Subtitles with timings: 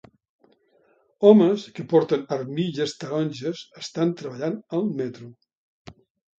[1.29, 5.33] Homes que porten armilles taronges estan treballant al metro